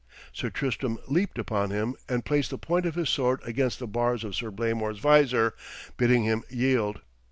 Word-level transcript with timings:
Sir 0.33 0.49
Tristram 0.49 0.97
leaped 1.07 1.37
upon 1.37 1.69
him 1.69 1.95
and 2.09 2.25
placed 2.25 2.49
the 2.49 2.57
point 2.57 2.87
of 2.87 2.95
his 2.95 3.07
sword 3.07 3.41
between 3.43 3.69
the 3.77 3.85
bars 3.85 4.23
of 4.23 4.35
Sir 4.35 4.49
Blamor's 4.49 4.97
vizor, 4.97 5.53
bidding 5.95 6.23
him 6.23 6.43
yield. 6.49 7.01